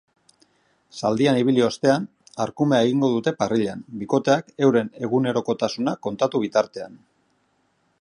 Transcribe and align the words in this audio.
Zaldian 0.99 1.37
ibili 1.41 1.63
ostean, 1.65 2.07
arkumea 2.47 2.81
egingo 2.87 3.11
dute 3.17 3.35
parrillan 3.43 3.85
bikoteak 4.05 4.53
euren 4.69 4.93
egunerokotasuna 5.11 5.97
kontatu 6.09 6.47
bitartean. 6.49 7.03